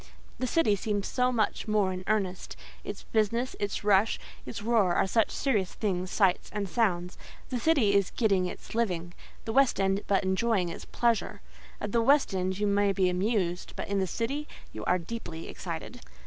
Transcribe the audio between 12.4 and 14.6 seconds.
you may be amused, but in the city